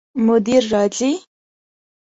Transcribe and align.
مدیر 0.25 0.63
راځي؟ 0.73 1.11